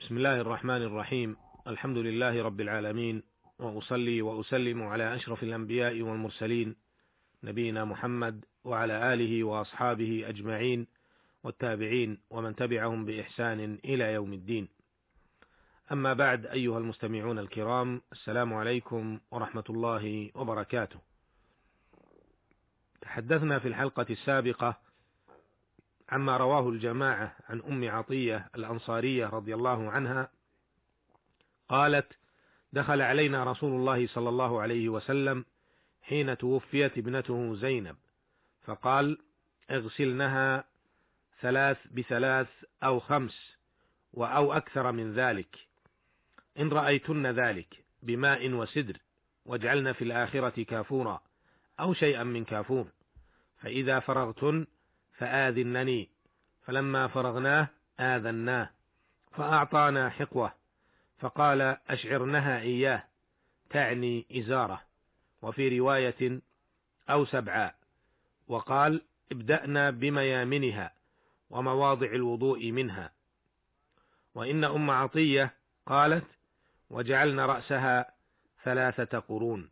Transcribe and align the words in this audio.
بسم 0.00 0.16
الله 0.16 0.40
الرحمن 0.40 0.82
الرحيم 0.82 1.36
الحمد 1.66 1.98
لله 1.98 2.42
رب 2.42 2.60
العالمين 2.60 3.22
واصلي 3.58 4.22
واسلم 4.22 4.82
على 4.82 5.14
اشرف 5.14 5.42
الانبياء 5.42 6.02
والمرسلين 6.02 6.76
نبينا 7.44 7.84
محمد 7.84 8.44
وعلى 8.64 9.14
اله 9.14 9.44
واصحابه 9.44 10.24
اجمعين 10.28 10.86
والتابعين 11.44 12.18
ومن 12.30 12.56
تبعهم 12.56 13.04
باحسان 13.04 13.78
إلى 13.84 14.12
يوم 14.12 14.32
الدين 14.32 14.68
اما 15.92 16.12
بعد 16.12 16.46
ايها 16.46 16.78
المستمعون 16.78 17.38
الكرام 17.38 18.02
السلام 18.12 18.54
عليكم 18.54 19.20
ورحمه 19.30 19.64
الله 19.70 20.30
وبركاته 20.34 20.98
تحدثنا 23.00 23.58
في 23.58 23.68
الحلقة 23.68 24.06
السابقه 24.10 24.78
عما 26.08 26.36
رواه 26.36 26.68
الجماعة 26.68 27.36
عن 27.48 27.62
أم 27.62 27.90
عطية 27.90 28.48
الأنصارية 28.54 29.26
رضي 29.26 29.54
الله 29.54 29.90
عنها 29.90 30.30
قالت: 31.68 32.12
دخل 32.72 33.02
علينا 33.02 33.44
رسول 33.44 33.72
الله 33.72 34.06
صلى 34.06 34.28
الله 34.28 34.60
عليه 34.60 34.88
وسلم 34.88 35.44
حين 36.02 36.38
توفيت 36.38 36.98
ابنته 36.98 37.54
زينب، 37.54 37.96
فقال: 38.62 39.18
اغسلنها 39.70 40.64
ثلاث 41.40 41.78
بثلاث 41.92 42.48
أو 42.82 43.00
خمس 43.00 43.56
أو 44.16 44.52
أكثر 44.52 44.92
من 44.92 45.14
ذلك، 45.14 45.56
إن 46.58 46.68
رأيتن 46.68 47.26
ذلك 47.26 47.84
بماء 48.02 48.52
وسدر، 48.52 48.96
واجعلن 49.44 49.92
في 49.92 50.04
الآخرة 50.04 50.62
كافورا 50.62 51.22
أو 51.80 51.94
شيئا 51.94 52.24
من 52.24 52.44
كافور، 52.44 52.86
فإذا 53.58 54.00
فرغتن 54.00 54.66
فآذنني. 55.18 56.08
فلما 56.66 57.06
فرغناه 57.06 57.68
آذناه 58.00 58.70
فأعطانا 59.32 60.10
حقوة. 60.10 60.52
فقال 61.18 61.76
أشعرنها 61.88 62.60
إياه 62.60 63.04
تعني 63.70 64.26
إزارة. 64.32 64.82
وفي 65.42 65.78
رواية 65.78 66.40
أو 67.10 67.24
سبعا 67.24 67.72
وقال 68.48 69.02
ابدأنا 69.32 69.90
بميامنها 69.90 70.92
ومواضع 71.50 72.06
الوضوء 72.06 72.70
منها. 72.72 73.12
وإن 74.34 74.64
أم 74.64 74.90
عطية 74.90 75.54
قالت 75.86 76.26
وجعلنا 76.90 77.46
رأسها 77.46 78.12
ثلاثة 78.64 79.18
قرون. 79.18 79.70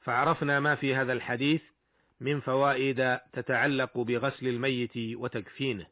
فعرفنا 0.00 0.60
ما 0.60 0.74
في 0.74 0.94
هذا 0.94 1.12
الحديث 1.12 1.62
من 2.20 2.40
فوائد 2.40 3.18
تتعلق 3.32 3.98
بغسل 3.98 4.48
الميت 4.48 4.92
وتكفينه. 4.96 5.86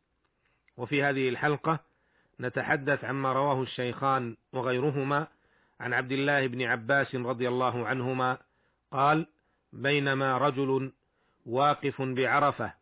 وفي 0.76 1.02
هذه 1.02 1.28
الحلقة 1.28 1.80
نتحدث 2.40 3.04
عما 3.04 3.32
رواه 3.32 3.62
الشيخان 3.62 4.36
وغيرهما 4.52 5.26
عن 5.80 5.92
عبد 5.92 6.12
الله 6.12 6.46
بن 6.46 6.62
عباس 6.62 7.14
رضي 7.14 7.48
الله 7.48 7.86
عنهما 7.86 8.38
قال 8.92 9.26
بينما 9.72 10.38
رجل 10.38 10.92
واقف 11.46 12.02
بعرفة 12.02 12.72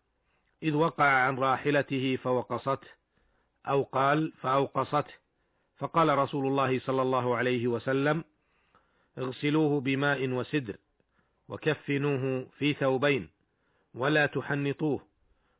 إذ 0.62 0.74
وقع 0.74 1.04
عن 1.04 1.38
راحلته 1.38 2.16
فوقصته 2.16 2.88
أو 3.66 3.82
قال 3.82 4.32
فأوقصته. 4.40 5.14
فقال 5.76 6.18
رسول 6.18 6.46
الله 6.46 6.78
صلى 6.78 7.02
الله 7.02 7.36
عليه 7.36 7.66
وسلم 7.66 8.24
اغسلوه 9.18 9.80
بماء 9.80 10.28
وسدر 10.28 10.76
وكفنوه 11.48 12.46
في 12.58 12.74
ثوبين. 12.74 13.33
ولا 13.94 14.26
تحنطوه 14.26 15.00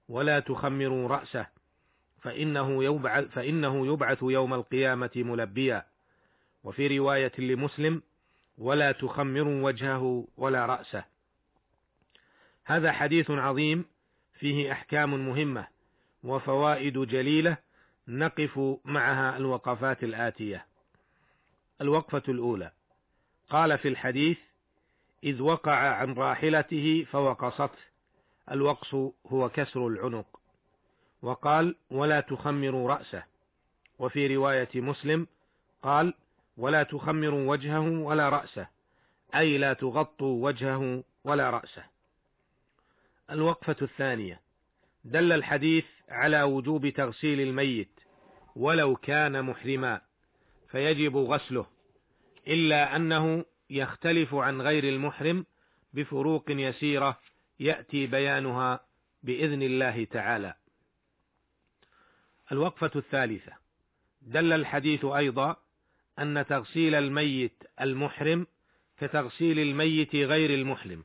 ولا 0.09 0.41
تخمروا 0.41 1.09
رأسه 1.09 1.47
فإنه 2.21 2.85
يبعث, 2.85 3.25
فإنه 3.25 3.87
يبعث 3.87 4.19
يوم 4.23 4.55
القيامة 4.55 5.11
ملبيا. 5.17 5.87
وفي 6.65 6.99
رواية 6.99 7.33
لمسلم 7.39 8.03
ولا 8.59 8.93
تخمروا 8.93 9.65
وجهه 9.65 10.27
ولا 10.37 10.67
رأسه. 10.67 11.05
هذا 12.65 12.93
حديث 12.93 13.31
عظيم 13.31 13.85
فيه 14.39 14.73
أحكام 14.73 15.29
مهمة 15.29 15.67
وفوائد 16.25 16.99
جليلة 16.99 17.57
نقف 18.09 18.61
معها 18.85 19.37
الوقفات 19.37 20.05
الآتية. 20.05 20.67
الوقفة 21.81 22.23
الأولى. 22.29 22.73
قال 23.49 23.79
في 23.79 23.89
الحديث 23.89 24.39
إذ 25.25 25.43
وقع 25.43 25.77
عن 25.77 26.13
راحلته 26.13 27.07
فوقصته 27.11 27.94
الوقص 28.51 28.95
هو 29.27 29.49
كسر 29.49 29.87
العنق. 29.87 30.41
وقال 31.23 31.77
ولا 31.91 32.21
تخمروا 32.21 32.91
رأسه. 32.91 33.23
وفي 33.99 34.37
رواية 34.37 34.69
مسلم 34.75 35.27
قال 35.83 36.15
ولا 36.57 36.83
تخمروا 36.83 37.51
وجهه 37.51 37.89
ولا 38.01 38.29
رأسه. 38.29 38.67
أي 39.35 39.59
لا 39.59 39.73
تغطوا 39.73 40.45
وجهه 40.45 41.05
ولا 41.25 41.51
رأسه. 41.51 41.85
الوقفة 43.31 43.77
الثانية 43.83 44.41
دل 45.05 45.33
الحديث 45.33 45.85
على 46.09 46.43
وجوب 46.43 46.89
تغسيل 46.89 47.41
الميت 47.41 48.01
ولو 48.57 48.97
كان 48.97 49.45
محرما 49.45 50.01
فيجب 50.69 51.17
غسله 51.17 51.67
إلا 52.49 52.97
أنه 52.97 53.45
يختلف 53.71 54.35
عن 54.35 54.63
غير 54.63 54.85
المحرم 54.85 55.47
بفروق 55.95 56.45
يسيرة 56.51 57.19
يأتي 57.61 58.07
بيانها 58.07 58.81
بإذن 59.23 59.63
الله 59.63 60.05
تعالى. 60.05 60.55
الوقفة 62.53 62.91
الثالثة 62.97 63.53
دل 64.23 64.53
الحديث 64.53 65.05
أيضا 65.05 65.57
أن 66.19 66.47
تغسيل 66.49 66.95
الميت 66.95 67.63
المحرم 67.81 68.47
كتغسيل 68.99 69.59
الميت 69.59 70.17
غير 70.17 70.55
المحرم، 70.55 71.05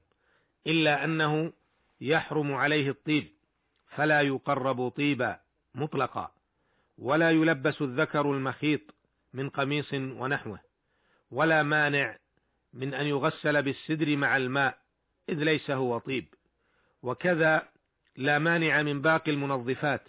إلا 0.68 1.04
أنه 1.04 1.54
يحرم 2.02 2.54
عليه 2.54 2.90
الطيب، 2.90 3.28
فلا 3.88 4.22
يقرب 4.22 4.90
طيبا 4.90 5.40
مطلقا، 5.76 6.32
ولا 6.98 7.32
يلبس 7.32 7.82
الذكر 7.82 8.32
المخيط 8.32 8.82
من 9.34 9.50
قميص 9.50 9.94
ونحوه، 9.94 10.60
ولا 11.32 11.64
مانع 11.64 12.18
من 12.74 12.94
أن 12.94 13.06
يغسل 13.06 13.62
بالسدر 13.62 14.18
مع 14.18 14.38
الماء 14.38 14.78
إذ 15.30 15.44
ليس 15.44 15.72
هو 15.72 15.98
طيب 15.98 16.34
وكذا 17.04 17.68
لا 18.16 18.40
مانع 18.40 18.82
من 18.82 19.02
باقي 19.02 19.32
المنظفات 19.32 20.02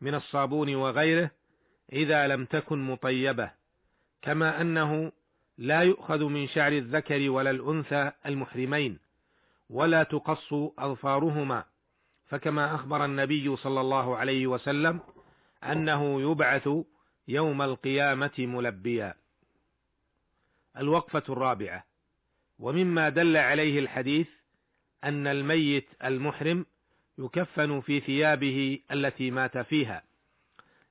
من 0.00 0.14
الصابون 0.14 0.74
وغيره 0.74 1.30
إذا 1.92 2.26
لم 2.26 2.44
تكن 2.44 2.78
مطيبة 2.78 3.50
كما 4.22 4.60
أنه 4.60 5.12
لا 5.58 5.80
يؤخذ 5.80 6.24
من 6.24 6.48
شعر 6.48 6.72
الذكر 6.72 7.30
ولا 7.30 7.50
الأنثى 7.50 8.12
المحرمين 8.26 8.98
ولا 9.70 10.02
تقص 10.02 10.52
أظفارهما. 10.78 11.64
فكما 12.26 12.74
أخبر 12.74 13.04
النبي 13.04 13.56
صلى 13.56 13.80
الله 13.80 14.16
عليه 14.16 14.46
وسلم 14.46 15.00
أنه 15.64 16.30
يبعث 16.30 16.68
يوم 17.28 17.62
القيامة 17.62 18.30
ملبيا. 18.38 19.14
الوقفة 20.76 21.22
الرابعة. 21.28 21.84
ومما 22.58 23.08
دل 23.08 23.36
عليه 23.36 23.78
الحديث 23.78 24.28
أن 25.04 25.26
الميت 25.26 25.88
المحرم 26.04 26.66
يكفن 27.18 27.80
في 27.80 28.00
ثيابه 28.00 28.78
التي 28.92 29.30
مات 29.30 29.58
فيها 29.58 30.02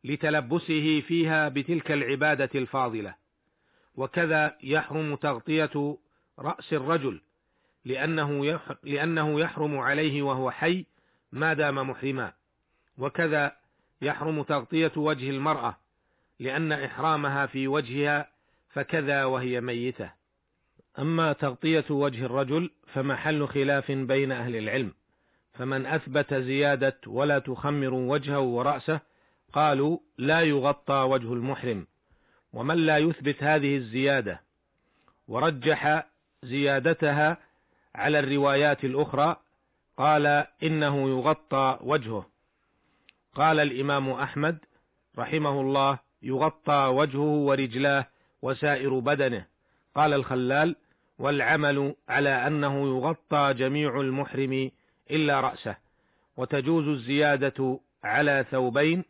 لتلبسه 0.04 1.02
فيها 1.08 1.50
بتلك 1.50 1.92
العبادة 1.92 2.50
الفاضلة. 2.56 3.16
وكذا 3.96 4.58
يحرم 4.64 5.16
تغطية 5.16 5.98
رأس 6.40 6.74
الرجل 6.74 7.22
لأنه 7.86 8.60
لأنه 8.84 9.40
يحرم 9.40 9.78
عليه 9.78 10.22
وهو 10.22 10.52
حي 10.52 10.86
ما 11.32 11.54
دام 11.54 11.90
محرما. 11.90 12.34
وكذا 12.98 13.56
يحرم 14.02 14.44
تغطية 14.44 14.92
وجه 14.96 15.30
المرأة 15.30 15.78
لأن 16.40 16.72
إحرامها 16.72 17.46
في 17.46 17.68
وجهها 17.68 18.30
فكذا 18.70 19.26
وهي 19.26 19.62
ميتة. 19.62 20.19
أما 21.00 21.34
تغطية 21.34 21.86
وجه 21.90 22.26
الرجل 22.26 22.70
فمحل 22.94 23.48
خلاف 23.48 23.92
بين 23.92 24.32
أهل 24.32 24.56
العلم 24.56 24.94
فمن 25.54 25.86
أثبت 25.86 26.34
زيادة 26.34 26.98
ولا 27.08 27.40
تخمر 27.40 27.94
وجهه 27.94 28.40
ورأسه 28.40 29.00
قالوا 29.54 29.98
لا 30.18 30.42
يغطى 30.42 30.94
وجه 31.10 31.34
المحرم 31.34 31.88
ومن 32.54 32.76
لا 32.76 32.98
يثبت 32.98 33.44
هذه 33.44 33.78
الزيادة 33.78 34.42
ورجح 35.28 36.06
زيادتها 36.44 37.38
على 37.96 38.20
الروايات 38.20 38.84
الأخرى 38.84 39.36
قال 39.98 40.46
إنه 40.64 41.10
يغطى 41.10 41.80
وجهه. 41.82 42.26
قال 43.36 43.60
الإمام 43.60 44.10
أحمد 44.10 44.58
رحمه 45.18 45.62
الله 45.62 46.00
يغطى 46.22 46.92
وجهه 46.94 47.20
ورجلاه 47.20 48.08
وسائر 48.42 49.00
بدنه. 49.00 49.46
قال 49.96 50.14
الخلال 50.14 50.76
والعمل 51.20 51.96
على 52.10 52.30
أنه 52.30 52.98
يغطى 52.98 53.54
جميع 53.58 54.00
المحرم 54.00 54.72
إلا 55.12 55.42
رأسه 55.42 55.76
وتجوز 56.38 56.88
الزيادة 56.88 57.80
على 58.04 58.46
ثوبين 58.52 59.04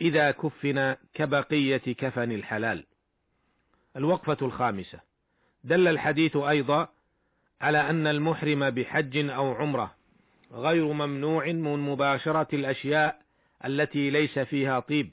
إذا 0.00 0.30
كفن 0.30 0.96
كبقية 1.14 1.76
كفن 1.76 2.32
الحلال. 2.32 2.84
الوقفة 3.96 4.46
الخامسة. 4.46 5.00
دل 5.64 5.88
الحديث 5.88 6.36
أيضا 6.36 6.88
على 7.60 7.90
أن 7.90 8.06
المحرم 8.06 8.70
بحج 8.70 9.30
أو 9.30 9.52
عمرة 9.52 9.94
غير 10.52 10.92
ممنوع 10.92 11.46
من 11.46 11.78
مباشرة 11.78 12.48
الأشياء 12.52 13.22
التي 13.64 14.10
ليس 14.10 14.38
فيها 14.38 14.80
طيب 14.80 15.10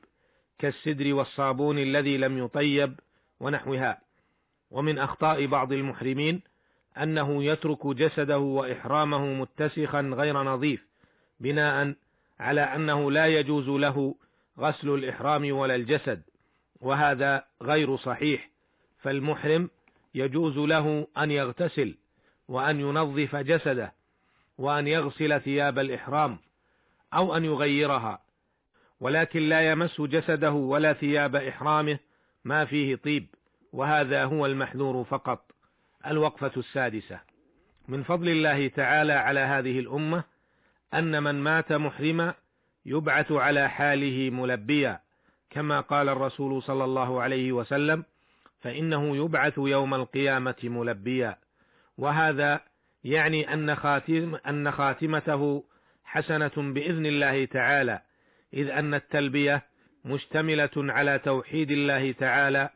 كالسدر 0.59 1.13
والصابون 1.13 1.79
الذي 1.79 2.17
لم 2.17 2.37
يطيب 2.37 2.99
ونحوها. 3.39 4.04
ومن 4.75 4.97
أخطاء 4.99 5.45
بعض 5.45 5.73
المحرمين 5.73 6.41
أنه 6.97 7.43
يترك 7.43 7.87
جسده 7.87 8.39
وإحرامه 8.39 9.25
متسخا 9.25 10.01
غير 10.01 10.43
نظيف 10.43 10.85
بناء 11.39 11.95
على 12.39 12.61
أنه 12.61 13.11
لا 13.11 13.27
يجوز 13.27 13.69
له 13.69 14.15
غسل 14.59 14.89
الإحرام 14.89 15.51
ولا 15.51 15.75
الجسد 15.75 16.21
وهذا 16.81 17.45
غير 17.61 17.97
صحيح 17.97 18.49
فالمحرم 18.99 19.69
يجوز 20.15 20.57
له 20.57 21.07
أن 21.17 21.31
يغتسل 21.31 21.97
وأن 22.47 22.79
ينظف 22.79 23.35
جسده 23.35 23.93
وأن 24.57 24.87
يغسل 24.87 25.41
ثياب 25.41 25.79
الإحرام 25.79 26.37
أو 27.13 27.37
أن 27.37 27.45
يغيرها 27.45 28.21
ولكن 28.99 29.39
لا 29.39 29.71
يمس 29.71 30.01
جسده 30.01 30.51
ولا 30.51 30.93
ثياب 30.93 31.35
إحرامه 31.35 31.99
ما 32.45 32.65
فيه 32.65 32.95
طيب. 32.95 33.27
وهذا 33.75 34.23
هو 34.23 34.45
المحذور 34.45 35.03
فقط 35.03 35.51
الوقفة 36.07 36.51
السادسة. 36.57 37.19
من 37.87 38.03
فضل 38.03 38.29
الله 38.29 38.67
تعالى 38.67 39.13
على 39.13 39.39
هذه 39.39 39.79
الأمة 39.79 40.23
أن 40.93 41.23
من 41.23 41.35
مات 41.35 41.73
محرما 41.73 42.33
يبعث 42.85 43.31
على 43.31 43.69
حاله 43.69 44.29
ملبيا 44.29 44.99
كما 45.49 45.79
قال 45.79 46.09
الرسول 46.09 46.63
صلى 46.63 46.83
الله 46.83 47.21
عليه 47.21 47.51
وسلم 47.51 48.03
فإنه 48.61 49.17
يبعث 49.17 49.57
يوم 49.57 49.93
القيامة 49.93 50.55
ملبيا. 50.63 51.37
وهذا 51.97 52.61
يعني 53.03 53.53
أن 53.53 53.75
خاتم 53.75 54.35
أن 54.47 54.71
خاتمته 54.71 55.63
حسنة 56.05 56.51
بإذن 56.57 57.05
الله 57.05 57.45
تعالى 57.45 58.01
إذ 58.53 58.69
أن 58.69 58.93
التلبية 58.93 59.63
مشتملة 60.05 60.71
على 60.75 61.19
توحيد 61.19 61.71
الله 61.71 62.11
تعالى 62.11 62.69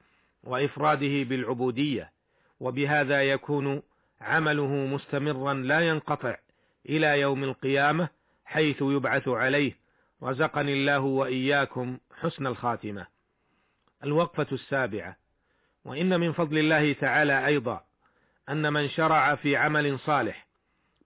وإفراده 0.43 1.23
بالعبودية 1.23 2.11
وبهذا 2.59 3.23
يكون 3.23 3.81
عمله 4.21 4.67
مستمرا 4.67 5.53
لا 5.53 5.79
ينقطع 5.79 6.37
إلى 6.89 7.19
يوم 7.19 7.43
القيامة 7.43 8.09
حيث 8.45 8.81
يبعث 8.81 9.27
عليه. 9.27 9.77
رزقني 10.23 10.73
الله 10.73 10.99
وإياكم 10.99 11.97
حسن 12.19 12.47
الخاتمة. 12.47 13.07
الوقفة 14.03 14.47
السابعة. 14.51 15.15
وإن 15.85 16.19
من 16.19 16.33
فضل 16.33 16.57
الله 16.57 16.93
تعالى 16.93 17.45
أيضا 17.45 17.83
أن 18.49 18.73
من 18.73 18.89
شرع 18.89 19.35
في 19.35 19.55
عمل 19.55 19.99
صالح 19.99 20.47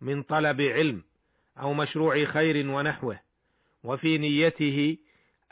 من 0.02 0.24
طلب 0.24 0.62
علم 0.62 1.04
أو 1.60 1.74
مشروع 1.74 2.26
خير 2.26 2.70
ونحوه 2.70 3.20
وفي 3.84 4.18
نيته 4.18 4.98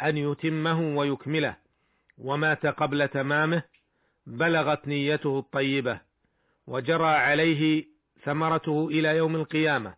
أن 0.01 0.17
يتمه 0.17 0.97
ويكمله 0.97 1.55
ومات 2.17 2.65
قبل 2.65 3.07
تمامه 3.07 3.63
بلغت 4.27 4.87
نيته 4.87 5.39
الطيبة 5.39 5.99
وجرى 6.67 7.07
عليه 7.07 7.85
ثمرته 8.23 8.87
إلى 8.87 9.17
يوم 9.17 9.35
القيامة 9.35 9.93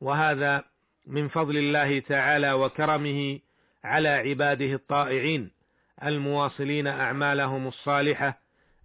وهذا 0.00 0.64
من 1.06 1.28
فضل 1.28 1.56
الله 1.56 1.98
تعالى 1.98 2.52
وكرمه 2.52 3.38
على 3.84 4.08
عباده 4.08 4.72
الطائعين 4.72 5.50
المواصلين 6.04 6.86
أعمالهم 6.86 7.68
الصالحة 7.68 8.38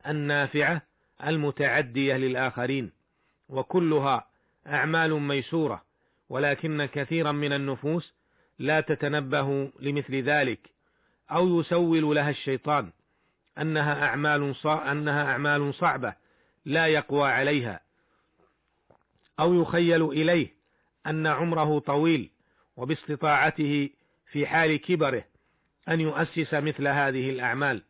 النافعة 0.07 0.81
المتعدية 1.27 2.17
للآخرين 2.17 2.91
وكلها 3.49 4.27
أعمال 4.67 5.13
ميسورة 5.21 5.83
ولكن 6.29 6.85
كثيرا 6.85 7.31
من 7.31 7.53
النفوس 7.53 8.13
لا 8.59 8.81
تتنبه 8.81 9.71
لمثل 9.79 10.15
ذلك 10.15 10.59
أو 11.31 11.59
يسول 11.59 12.15
لها 12.15 12.29
الشيطان 12.29 12.91
أنها 13.62 14.06
أعمال 14.06 14.56
أنها 14.65 15.31
أعمال 15.31 15.74
صعبة 15.74 16.13
لا 16.65 16.88
يقوى 16.88 17.30
عليها. 17.30 17.80
أو 19.39 19.62
يخيل 19.62 20.06
إليه 20.06 20.48
أن 21.07 21.27
عمره 21.27 21.80
طويل 21.80 22.30
وباستطاعته 22.77 23.89
في 24.31 24.48
حال 24.48 24.75
كبره 24.75 25.24
أن 25.89 26.01
يؤسس 26.01 26.54
مثل 26.54 26.88
هذه 26.88 27.30
الأعمال. 27.30 27.83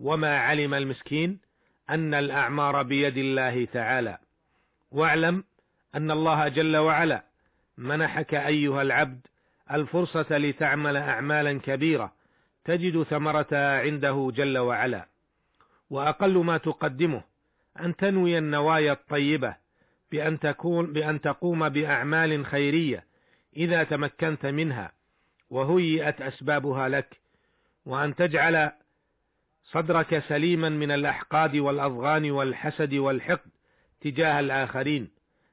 وما 0.00 0.38
علم 0.38 0.74
المسكين 0.74 1.38
أن 1.90 2.14
الأعمار 2.14 2.82
بيد 2.82 3.16
الله 3.16 3.64
تعالى. 3.64 4.18
واعلم 4.90 5.44
أن 5.94 6.10
الله 6.10 6.48
جل 6.48 6.76
وعلا 6.76 7.24
منحك 7.78 8.34
أيها 8.34 8.82
العبد 8.82 9.26
الفرصة 9.70 10.38
لتعمل 10.38 10.96
أعمالا 10.96 11.60
كبيرة. 11.60 12.17
تجد 12.68 13.02
ثمرتها 13.02 13.80
عنده 13.80 14.32
جل 14.34 14.58
وعلا 14.58 15.08
وأقل 15.90 16.38
ما 16.38 16.58
تقدمه 16.58 17.22
أن 17.80 17.96
تنوي 17.96 18.38
النوايا 18.38 18.92
الطيبة 18.92 19.56
بأن 20.12 20.40
تكون 20.40 20.92
بأن 20.92 21.20
تقوم 21.20 21.68
بأعمال 21.68 22.46
خيرية 22.46 23.04
إذا 23.56 23.84
تمكنت 23.84 24.46
منها 24.46 24.92
وهيئت 25.50 26.20
أسبابها 26.20 26.88
لك 26.88 27.16
وأن 27.86 28.14
تجعل 28.14 28.70
صدرك 29.64 30.22
سليما 30.28 30.68
من 30.68 30.90
الأحقاد 30.90 31.56
والأضغان 31.56 32.30
والحسد 32.30 32.94
والحقد 32.94 33.50
تجاه 34.00 34.40
الآخرين 34.40 35.08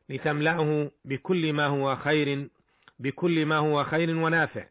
لتملأه 0.09 0.91
بكل 1.05 1.53
ما 1.53 1.65
هو 1.65 1.95
خير 1.95 2.49
بكل 2.99 3.45
ما 3.45 3.57
هو 3.57 3.83
خير 3.83 4.17
ونافع. 4.17 4.65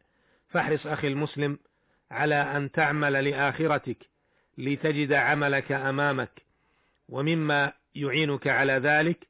فاحرص 0.48 0.86
أخي 0.86 1.08
المسلم 1.08 1.58
على 2.10 2.34
أن 2.34 2.70
تعمل 2.72 3.24
لآخرتك 3.30 3.98
لتجد 4.58 5.12
عملك 5.12 5.72
أمامك 5.72 6.42
ومما 7.08 7.72
يعينك 7.94 8.46
على 8.46 8.72
ذلك 8.72 9.26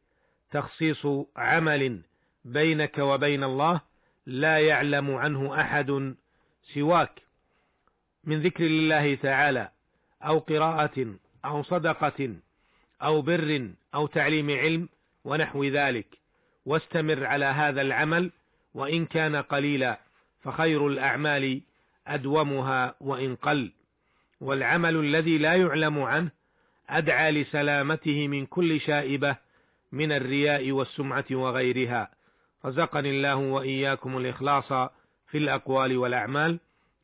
تخصيص 0.50 1.06
عمل 1.36 2.00
بينك 2.44 2.98
وبين 2.98 3.44
الله 3.44 3.80
لا 4.26 4.58
يعلم 4.58 5.14
عنه 5.14 5.60
أحد 5.60 6.14
سواك. 6.74 7.22
من 8.24 8.42
ذكر 8.42 8.64
الله 8.66 9.14
تعالى 9.14 9.68
أو 10.22 10.38
قراءة 10.38 11.14
أو 11.44 11.62
صدقة 11.62 12.34
أو 13.02 13.22
بر 13.22 13.70
أو 13.94 14.06
تعليم 14.06 14.50
علم 14.50 14.88
ونحو 15.24 15.64
ذلك. 15.64 16.06
واستمر 16.66 17.26
على 17.26 17.44
هذا 17.44 17.80
العمل 17.80 18.30
وإن 18.74 19.06
كان 19.06 19.36
قليلا 19.36 20.00
فخير 20.42 20.86
الأعمال 20.86 21.60
أدومها 22.06 22.94
وإن 23.00 23.36
قل. 23.36 23.72
والعمل 24.40 24.96
الذي 24.96 25.38
لا 25.38 25.54
يعلم 25.54 26.02
عنه 26.02 26.30
أدعى 26.88 27.30
لسلامته 27.30 28.28
من 28.28 28.46
كل 28.46 28.80
شائبة 28.80 29.36
من 29.92 30.12
الرياء 30.12 30.72
والسمعة 30.72 31.24
وغيرها. 31.30 32.10
رزقني 32.66 33.10
الله 33.10 33.36
وإياكم 33.36 34.16
الإخلاص 34.16 34.68
في 35.26 35.38
الأقوال 35.38 35.96
والأعمال. 35.96 36.60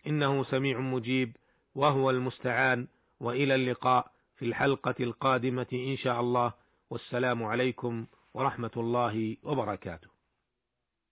إنه 0.06 0.44
سميع 0.44 0.78
مجيب 0.78 1.36
وهو 1.74 2.10
المستعان. 2.10 2.86
وإلى 3.20 3.54
اللقاء 3.54 4.10
في 4.36 4.44
الحلقة 4.44 4.94
القادمة 5.00 5.66
إن 5.72 5.96
شاء 5.96 6.20
الله. 6.20 6.52
والسلام 6.90 7.42
عليكم 7.42 8.06
ورحمة 8.34 8.70
الله 8.76 9.36
وبركاته. 9.42 10.09